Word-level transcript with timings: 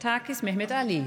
Takis 0.00 0.40
Mehmet 0.42 0.72
Ali. 0.72 1.04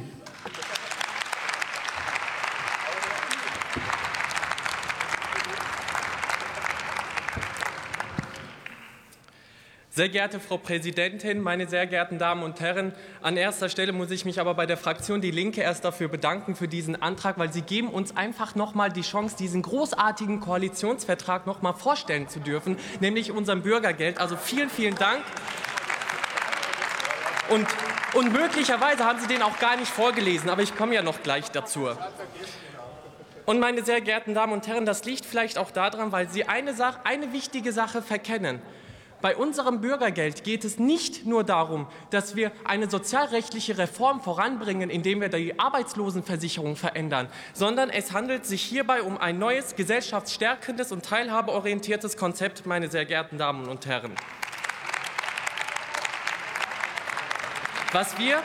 Sehr 9.90 10.10
geehrte 10.10 10.40
Frau 10.40 10.58
Präsidentin, 10.58 11.42
meine 11.42 11.68
sehr 11.68 11.88
geehrten 11.88 12.20
Damen 12.20 12.44
und 12.44 12.60
Herren, 12.60 12.94
an 13.22 13.36
erster 13.36 13.70
Stelle 13.70 13.94
muss 13.94 14.12
ich 14.12 14.26
mich 14.26 14.40
aber 14.40 14.54
bei 14.54 14.68
der 14.68 14.78
Fraktion 14.78 15.22
Die 15.22 15.32
Linke 15.32 15.62
erst 15.62 15.86
dafür 15.86 16.08
bedanken 16.08 16.56
für 16.56 16.68
diesen 16.68 17.00
Antrag, 17.00 17.40
weil 17.40 17.52
Sie 17.52 17.62
geben 17.62 17.90
uns 17.90 18.16
einfach 18.16 18.54
noch 18.54 18.76
mal 18.76 18.92
die 18.92 19.02
Chance, 19.02 19.36
diesen 19.38 19.64
großartigen 19.64 20.40
Koalitionsvertrag 20.40 21.48
noch 21.48 21.64
mal 21.64 21.74
vorstellen 21.74 22.28
zu 22.28 22.40
dürfen, 22.40 22.78
nämlich 23.02 23.32
unserem 23.32 23.64
Bürgergeld. 23.64 24.20
Also 24.20 24.36
vielen, 24.36 24.70
vielen 24.70 24.96
Dank. 24.96 25.24
Und, 27.50 27.68
und 28.14 28.32
möglicherweise 28.32 29.06
haben 29.06 29.20
Sie 29.20 29.28
den 29.28 29.42
auch 29.42 29.60
gar 29.60 29.76
nicht 29.76 29.92
vorgelesen, 29.92 30.50
aber 30.50 30.62
ich 30.62 30.76
komme 30.76 30.96
ja 30.96 31.02
noch 31.02 31.22
gleich 31.24 31.52
dazu. 31.52 31.90
Und 33.46 33.60
meine 33.60 33.84
sehr 33.84 34.00
geehrten 34.00 34.34
Damen 34.34 34.54
und 34.54 34.68
Herren, 34.68 34.86
das 34.86 35.04
liegt 35.04 35.26
vielleicht 35.26 35.58
auch 35.58 35.72
daran, 35.72 36.12
weil 36.12 36.30
Sie 36.30 36.46
eine, 36.46 36.74
Sache, 36.74 37.00
eine 37.04 37.34
wichtige 37.34 37.74
Sache 37.74 38.02
verkennen. 38.02 38.62
Bei 39.24 39.38
unserem 39.38 39.80
Bürgergeld 39.80 40.44
geht 40.44 40.66
es 40.66 40.80
nicht 40.80 41.26
nur 41.26 41.46
darum, 41.46 41.88
dass 42.10 42.36
wir 42.36 42.52
eine 42.66 42.90
sozialrechtliche 42.90 43.78
Reform 43.78 44.20
voranbringen, 44.20 44.90
indem 44.90 45.22
wir 45.22 45.30
die 45.30 45.58
Arbeitslosenversicherung 45.58 46.76
verändern, 46.76 47.30
sondern 47.54 47.90
es 47.90 48.12
handelt 48.12 48.46
sich 48.46 48.62
hierbei 48.62 49.02
um 49.02 49.18
ein 49.18 49.40
neues 49.40 49.78
gesellschaftsstärkendes 49.78 50.92
und 50.92 51.06
teilhabeorientiertes 51.06 52.18
Konzept, 52.18 52.66
meine 52.66 52.90
sehr 52.90 53.06
geehrten 53.06 53.38
Damen 53.38 53.70
und 53.70 53.86
Herren. 53.86 54.14
Was 57.94 58.18
wir, 58.18 58.42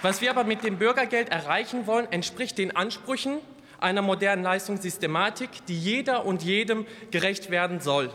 was 0.00 0.22
wir 0.22 0.30
aber 0.30 0.44
mit 0.44 0.64
dem 0.64 0.78
Bürgergeld 0.78 1.28
erreichen 1.28 1.86
wollen, 1.86 2.10
entspricht 2.10 2.56
den 2.56 2.74
Ansprüchen 2.74 3.36
einer 3.78 4.00
modernen 4.00 4.42
Leistungssystematik, 4.42 5.50
die 5.68 5.78
jeder 5.78 6.24
und 6.24 6.42
jedem 6.42 6.86
gerecht 7.10 7.50
werden 7.50 7.80
soll. 7.80 8.10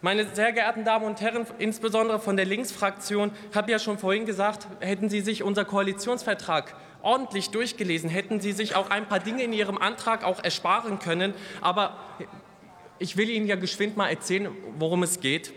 Meine 0.00 0.26
sehr 0.32 0.52
geehrten 0.52 0.84
Damen 0.84 1.04
und 1.04 1.20
Herren, 1.20 1.44
insbesondere 1.58 2.20
von 2.20 2.36
der 2.36 2.44
Linksfraktion, 2.44 3.32
habe 3.52 3.72
ja 3.72 3.80
schon 3.80 3.98
vorhin 3.98 4.26
gesagt, 4.26 4.68
hätten 4.78 5.08
Sie 5.08 5.22
sich 5.22 5.42
unser 5.42 5.64
Koalitionsvertrag 5.64 6.76
ordentlich 7.02 7.50
durchgelesen, 7.50 8.08
hätten 8.08 8.40
Sie 8.40 8.52
sich 8.52 8.76
auch 8.76 8.90
ein 8.90 9.08
paar 9.08 9.18
Dinge 9.18 9.42
in 9.42 9.52
Ihrem 9.52 9.78
Antrag 9.78 10.22
auch 10.22 10.44
ersparen 10.44 11.00
können. 11.00 11.34
Aber 11.60 11.96
ich 13.00 13.16
will 13.16 13.28
Ihnen 13.28 13.48
ja 13.48 13.56
geschwind 13.56 13.96
mal 13.96 14.08
erzählen, 14.08 14.54
worum 14.78 15.02
es 15.02 15.18
geht. 15.18 15.52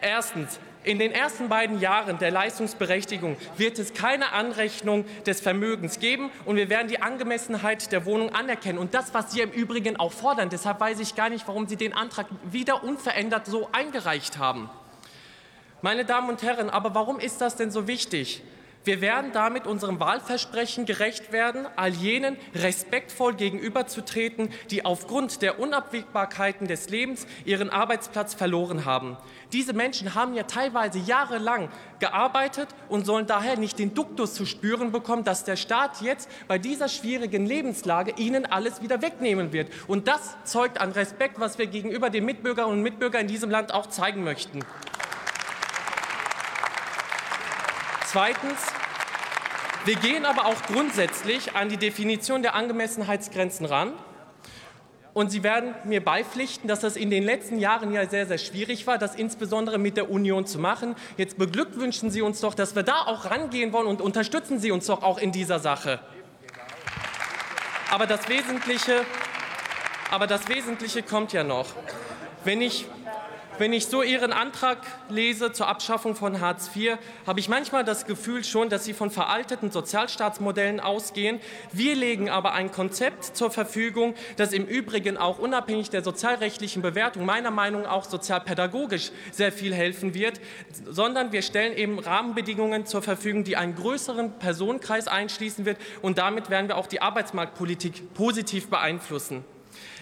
Erstens, 0.00 0.58
in 0.84 0.98
den 0.98 1.12
ersten 1.12 1.48
beiden 1.48 1.80
Jahren 1.80 2.18
der 2.18 2.30
Leistungsberechtigung 2.30 3.36
wird 3.56 3.78
es 3.78 3.94
keine 3.94 4.32
Anrechnung 4.32 5.04
des 5.26 5.40
Vermögens 5.40 5.98
geben 5.98 6.30
und 6.44 6.56
wir 6.56 6.68
werden 6.68 6.88
die 6.88 7.02
Angemessenheit 7.02 7.90
der 7.90 8.04
Wohnung 8.04 8.34
anerkennen. 8.34 8.78
Und 8.78 8.94
das, 8.94 9.14
was 9.14 9.32
Sie 9.32 9.40
im 9.40 9.50
Übrigen 9.50 9.96
auch 9.96 10.12
fordern, 10.12 10.50
deshalb 10.50 10.80
weiß 10.80 11.00
ich 11.00 11.14
gar 11.14 11.30
nicht, 11.30 11.48
warum 11.48 11.66
Sie 11.66 11.76
den 11.76 11.94
Antrag 11.94 12.26
wieder 12.44 12.84
unverändert 12.84 13.46
so 13.46 13.68
eingereicht 13.72 14.38
haben. 14.38 14.70
Meine 15.82 16.04
Damen 16.04 16.30
und 16.30 16.42
Herren, 16.42 16.70
aber 16.70 16.94
warum 16.94 17.18
ist 17.18 17.40
das 17.40 17.56
denn 17.56 17.70
so 17.70 17.86
wichtig? 17.86 18.42
Wir 18.84 19.00
werden 19.00 19.32
damit 19.32 19.66
unserem 19.66 19.98
Wahlversprechen 19.98 20.84
gerecht 20.84 21.32
werden, 21.32 21.66
all 21.76 21.90
jenen 21.90 22.36
respektvoll 22.54 23.34
gegenüberzutreten, 23.34 24.50
die 24.70 24.84
aufgrund 24.84 25.40
der 25.40 25.58
Unabwägbarkeiten 25.58 26.68
des 26.68 26.90
Lebens 26.90 27.26
ihren 27.46 27.70
Arbeitsplatz 27.70 28.34
verloren 28.34 28.84
haben. 28.84 29.16
Diese 29.52 29.72
Menschen 29.72 30.14
haben 30.14 30.34
ja 30.34 30.42
teilweise 30.42 30.98
jahrelang 30.98 31.70
gearbeitet 31.98 32.68
und 32.90 33.06
sollen 33.06 33.26
daher 33.26 33.56
nicht 33.56 33.78
den 33.78 33.94
Duktus 33.94 34.34
zu 34.34 34.44
spüren 34.44 34.92
bekommen, 34.92 35.24
dass 35.24 35.44
der 35.44 35.56
Staat 35.56 36.02
jetzt 36.02 36.28
bei 36.46 36.58
dieser 36.58 36.88
schwierigen 36.88 37.46
Lebenslage 37.46 38.12
ihnen 38.18 38.44
alles 38.44 38.82
wieder 38.82 39.00
wegnehmen 39.00 39.54
wird. 39.54 39.72
Und 39.86 40.08
das 40.08 40.36
zeugt 40.44 40.78
an 40.78 40.92
Respekt, 40.92 41.40
was 41.40 41.56
wir 41.56 41.68
gegenüber 41.68 42.10
den 42.10 42.26
Mitbürgerinnen 42.26 42.76
und 42.76 42.82
Mitbürgern 42.82 43.22
in 43.22 43.28
diesem 43.28 43.48
Land 43.48 43.72
auch 43.72 43.86
zeigen 43.86 44.24
möchten. 44.24 44.60
Zweitens, 48.14 48.60
wir 49.86 49.96
gehen 49.96 50.24
aber 50.24 50.46
auch 50.46 50.62
grundsätzlich 50.68 51.56
an 51.56 51.68
die 51.68 51.78
Definition 51.78 52.42
der 52.42 52.54
Angemessenheitsgrenzen 52.54 53.66
ran. 53.66 53.92
Und 55.14 55.32
Sie 55.32 55.42
werden 55.42 55.74
mir 55.82 56.00
beipflichten, 56.00 56.68
dass 56.68 56.78
das 56.78 56.94
in 56.94 57.10
den 57.10 57.24
letzten 57.24 57.58
Jahren 57.58 57.92
ja 57.92 58.06
sehr, 58.06 58.26
sehr 58.26 58.38
schwierig 58.38 58.86
war, 58.86 58.98
das 58.98 59.16
insbesondere 59.16 59.78
mit 59.78 59.96
der 59.96 60.12
Union 60.12 60.46
zu 60.46 60.60
machen. 60.60 60.94
Jetzt 61.16 61.38
beglückwünschen 61.38 62.08
Sie 62.08 62.22
uns 62.22 62.40
doch, 62.40 62.54
dass 62.54 62.76
wir 62.76 62.84
da 62.84 63.00
auch 63.00 63.32
rangehen 63.32 63.72
wollen 63.72 63.88
und 63.88 64.00
unterstützen 64.00 64.60
Sie 64.60 64.70
uns 64.70 64.86
doch 64.86 65.02
auch 65.02 65.18
in 65.18 65.32
dieser 65.32 65.58
Sache. 65.58 65.98
Aber 67.90 68.06
das 68.06 68.28
Wesentliche, 68.28 69.04
aber 70.12 70.28
das 70.28 70.46
Wesentliche 70.48 71.02
kommt 71.02 71.32
ja 71.32 71.42
noch. 71.42 71.66
Wenn 72.44 72.62
ich 72.62 72.86
wenn 73.58 73.72
ich 73.72 73.86
so 73.86 74.02
Ihren 74.02 74.32
Antrag 74.32 74.78
lese 75.08 75.52
zur 75.52 75.68
Abschaffung 75.68 76.14
von 76.14 76.40
Hartz 76.40 76.70
IV, 76.74 76.98
habe 77.26 77.40
ich 77.40 77.48
manchmal 77.48 77.84
das 77.84 78.06
Gefühl 78.06 78.44
schon, 78.44 78.68
dass 78.68 78.84
Sie 78.84 78.92
von 78.92 79.10
veralteten 79.10 79.70
Sozialstaatsmodellen 79.70 80.80
ausgehen. 80.80 81.40
Wir 81.72 81.94
legen 81.94 82.28
aber 82.28 82.52
ein 82.52 82.70
Konzept 82.70 83.36
zur 83.36 83.50
Verfügung, 83.50 84.14
das 84.36 84.52
im 84.52 84.66
Übrigen 84.66 85.16
auch 85.16 85.38
unabhängig 85.38 85.90
der 85.90 86.02
sozialrechtlichen 86.02 86.82
Bewertung 86.82 87.24
meiner 87.24 87.50
Meinung 87.50 87.82
nach 87.82 87.94
auch 87.94 88.04
sozialpädagogisch 88.04 89.12
sehr 89.30 89.52
viel 89.52 89.72
helfen 89.72 90.14
wird, 90.14 90.40
sondern 90.84 91.30
wir 91.30 91.42
stellen 91.42 91.76
eben 91.76 92.00
Rahmenbedingungen 92.00 92.86
zur 92.86 93.02
Verfügung, 93.02 93.44
die 93.44 93.56
einen 93.56 93.76
größeren 93.76 94.38
Personenkreis 94.38 95.06
einschließen 95.06 95.64
wird 95.64 95.78
und 96.02 96.18
damit 96.18 96.50
werden 96.50 96.66
wir 96.68 96.76
auch 96.76 96.88
die 96.88 97.00
Arbeitsmarktpolitik 97.00 98.14
positiv 98.14 98.68
beeinflussen. 98.68 99.44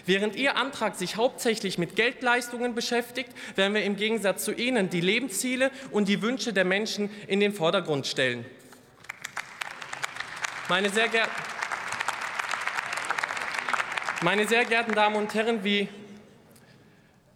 Während 0.05 0.35
Ihr 0.35 0.57
Antrag 0.57 0.95
sich 0.95 1.15
hauptsächlich 1.15 1.77
mit 1.77 1.95
Geldleistungen 1.95 2.75
beschäftigt, 2.75 3.29
werden 3.55 3.73
wir 3.73 3.83
im 3.83 3.95
Gegensatz 3.95 4.43
zu 4.43 4.51
Ihnen 4.51 4.89
die 4.89 5.01
Lebensziele 5.01 5.71
und 5.91 6.07
die 6.07 6.21
Wünsche 6.21 6.53
der 6.53 6.65
Menschen 6.65 7.09
in 7.27 7.39
den 7.39 7.53
Vordergrund 7.53 8.07
stellen. 8.07 8.45
Meine 10.69 10.89
sehr, 10.89 11.09
Meine 14.21 14.47
sehr 14.47 14.65
geehrten 14.65 14.93
Damen 14.93 15.15
und 15.15 15.33
Herren, 15.33 15.63
wie 15.63 15.89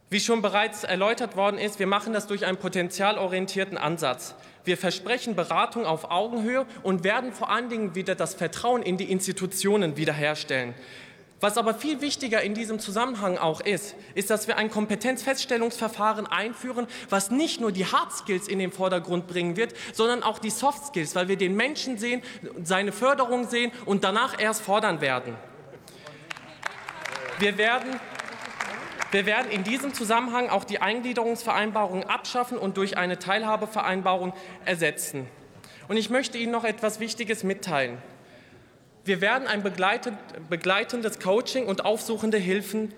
wie 0.09 0.21
schon 0.21 0.41
bereits 0.41 0.85
erläutert 0.85 1.35
worden 1.35 1.57
ist, 1.57 1.79
wir 1.79 1.87
machen 1.87 2.13
das 2.13 2.27
durch 2.27 2.45
einen 2.45 2.57
potenzialorientierten 2.57 3.77
Ansatz. 3.77 4.35
Wir 4.63 4.77
versprechen 4.77 5.35
Beratung 5.35 5.85
auf 5.85 6.11
Augenhöhe 6.11 6.65
und 6.81 7.03
werden 7.03 7.33
vor 7.33 7.49
allen 7.49 7.67
Dingen 7.67 7.93
wieder 7.93 8.15
das 8.15 8.33
Vertrauen 8.33 8.83
in 8.83 8.95
die 8.95 9.11
Institutionen 9.11 9.97
wiederherstellen. 9.97 10.75
Was 11.39 11.57
aber 11.57 11.75
viel 11.75 12.01
wichtiger 12.01 12.41
in 12.41 12.55
diesem 12.55 12.79
Zusammenhang 12.79 13.37
auch 13.37 13.61
ist, 13.61 13.95
ist, 14.15 14.31
dass 14.31 14.47
wir 14.47 14.57
ein 14.57 14.71
Kompetenzfeststellungsverfahren 14.71 16.25
einführen, 16.25 16.87
was 17.09 17.29
nicht 17.29 17.61
nur 17.61 17.71
die 17.71 17.85
Hard 17.85 18.11
Skills 18.11 18.47
in 18.47 18.57
den 18.57 18.71
Vordergrund 18.71 19.27
bringen 19.27 19.55
wird, 19.55 19.75
sondern 19.93 20.23
auch 20.23 20.39
die 20.39 20.49
Soft 20.49 20.87
Skills, 20.87 21.13
weil 21.13 21.27
wir 21.27 21.37
den 21.37 21.55
Menschen 21.55 21.99
sehen, 21.99 22.23
seine 22.63 22.91
Förderung 22.91 23.47
sehen 23.47 23.71
und 23.85 24.03
danach 24.03 24.39
erst 24.41 24.63
fordern 24.63 24.99
werden. 24.99 25.35
Wir 27.37 27.57
werden 27.59 27.99
wir 29.11 29.25
werden 29.25 29.49
in 29.51 29.63
diesem 29.63 29.93
Zusammenhang 29.93 30.49
auch 30.49 30.65
die 30.65 30.81
Eingliederungsvereinbarung 30.81 32.03
abschaffen 32.03 32.57
und 32.57 32.75
durch 32.75 32.97
eine 32.97 33.19
Teilhabevereinbarung 33.19 34.33
ersetzen. 34.65 35.27
Und 35.87 35.95
ich 35.95 36.09
möchte 36.09 36.37
Ihnen 36.37 36.51
noch 36.51 36.65
etwas 36.65 36.99
Wichtiges 36.99 37.45
mitteilen. 37.45 37.99
Wir 39.07 39.21
werden 39.21 39.47
ein 39.47 39.63
begleitendes 39.63 41.19
Coaching 41.19 41.65
und 41.65 41.85
aufsuchende 41.85 42.37
Hilfen 42.37 42.91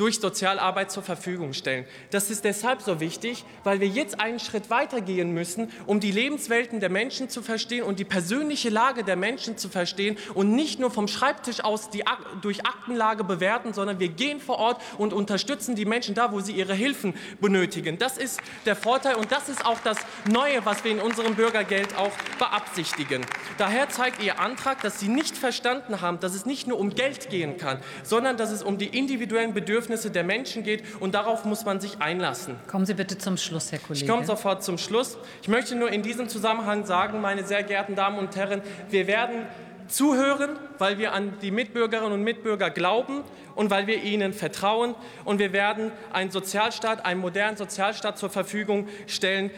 durch 0.00 0.18
Sozialarbeit 0.18 0.90
zur 0.90 1.02
Verfügung 1.02 1.52
stellen. 1.52 1.84
Das 2.10 2.30
ist 2.30 2.46
deshalb 2.46 2.80
so 2.80 3.00
wichtig, 3.00 3.44
weil 3.64 3.80
wir 3.80 3.86
jetzt 3.86 4.18
einen 4.18 4.40
Schritt 4.40 4.70
weitergehen 4.70 5.34
müssen, 5.34 5.70
um 5.84 6.00
die 6.00 6.10
Lebenswelten 6.10 6.80
der 6.80 6.88
Menschen 6.88 7.28
zu 7.28 7.42
verstehen 7.42 7.84
und 7.84 7.98
die 7.98 8.06
persönliche 8.06 8.70
Lage 8.70 9.04
der 9.04 9.16
Menschen 9.16 9.58
zu 9.58 9.68
verstehen 9.68 10.16
und 10.32 10.52
nicht 10.52 10.80
nur 10.80 10.90
vom 10.90 11.06
Schreibtisch 11.06 11.62
aus 11.62 11.90
die, 11.90 12.02
durch 12.40 12.64
Aktenlage 12.64 13.24
bewerten, 13.24 13.74
sondern 13.74 14.00
wir 14.00 14.08
gehen 14.08 14.40
vor 14.40 14.56
Ort 14.56 14.80
und 14.96 15.12
unterstützen 15.12 15.74
die 15.74 15.84
Menschen 15.84 16.14
da, 16.14 16.32
wo 16.32 16.40
sie 16.40 16.52
ihre 16.52 16.72
Hilfen 16.72 17.12
benötigen. 17.38 17.98
Das 17.98 18.16
ist 18.16 18.40
der 18.64 18.76
Vorteil 18.76 19.16
und 19.16 19.30
das 19.30 19.50
ist 19.50 19.66
auch 19.66 19.80
das 19.84 19.98
Neue, 20.26 20.64
was 20.64 20.82
wir 20.82 20.92
in 20.92 21.00
unserem 21.00 21.34
Bürgergeld 21.34 21.94
auch 21.98 22.12
beabsichtigen. 22.38 23.26
Daher 23.58 23.90
zeigt 23.90 24.22
Ihr 24.22 24.40
Antrag, 24.40 24.80
dass 24.80 24.98
Sie 24.98 25.08
nicht 25.08 25.36
verstanden 25.36 26.00
haben, 26.00 26.20
dass 26.20 26.34
es 26.34 26.46
nicht 26.46 26.66
nur 26.66 26.78
um 26.78 26.94
Geld 26.94 27.28
gehen 27.28 27.58
kann, 27.58 27.82
sondern 28.02 28.38
dass 28.38 28.50
es 28.50 28.62
um 28.62 28.78
die 28.78 28.86
individuellen 28.86 29.52
Bedürfnisse 29.52 29.89
Bedürfnisse 29.90 30.10
der 30.12 30.22
Menschen 30.24 30.62
geht 30.62 30.84
und 31.00 31.14
darauf 31.14 31.44
muss 31.44 31.64
man 31.64 31.80
sich 31.80 32.00
einlassen. 32.00 32.56
Kommen 32.68 32.86
Sie 32.86 32.94
bitte 32.94 33.18
zum 33.18 33.36
Schluss, 33.36 33.72
Herr 33.72 33.80
Kollege. 33.80 34.04
Ich 34.04 34.10
komme 34.10 34.24
sofort 34.24 34.62
zum 34.62 34.78
Schluss. 34.78 35.18
Ich 35.42 35.48
möchte 35.48 35.74
nur 35.74 35.90
in 35.90 36.02
diesem 36.02 36.28
Zusammenhang 36.28 36.86
sagen, 36.86 37.20
meine 37.20 37.44
sehr 37.44 37.64
geehrten 37.64 37.96
Damen 37.96 38.18
und 38.18 38.36
Herren, 38.36 38.62
wir 38.88 39.08
werden 39.08 39.46
zuhören, 39.88 40.50
weil 40.78 40.98
wir 40.98 41.12
an 41.12 41.32
die 41.42 41.50
Mitbürgerinnen 41.50 42.12
und 42.12 42.22
Mitbürger 42.22 42.70
glauben 42.70 43.24
und 43.56 43.70
weil 43.70 43.88
wir 43.88 44.02
ihnen 44.04 44.32
vertrauen. 44.32 44.94
Und 45.24 45.40
wir 45.40 45.52
werden 45.52 45.90
einen 46.12 46.30
Sozialstaat, 46.30 47.04
einen 47.04 47.20
modernen 47.20 47.56
Sozialstaat 47.56 48.16
zur 48.16 48.30
Verfügung 48.30 48.86
stellen, 49.08 49.50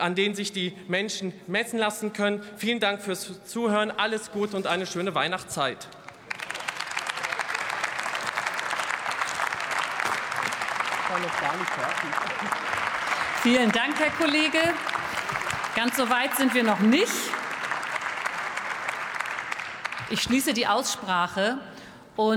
an 0.00 0.16
denen 0.16 0.34
sich 0.34 0.52
die 0.52 0.72
Menschen 0.88 1.32
messen 1.46 1.78
lassen 1.78 2.12
können. 2.12 2.42
Vielen 2.56 2.80
Dank 2.80 3.02
fürs 3.02 3.44
Zuhören. 3.44 3.92
Alles 3.92 4.32
Gute 4.32 4.56
und 4.56 4.66
eine 4.66 4.86
schöne 4.86 5.14
Weihnachtszeit. 5.14 5.86
Vielen 13.42 13.72
Dank, 13.72 13.98
Herr 13.98 14.10
Kollege. 14.10 14.58
Ganz 15.74 15.96
so 15.96 16.08
weit 16.10 16.34
sind 16.36 16.54
wir 16.54 16.62
noch 16.62 16.80
nicht. 16.80 17.12
Ich 20.10 20.22
schließe 20.22 20.52
die 20.52 20.66
Aussprache 20.66 21.58
und 22.16 22.34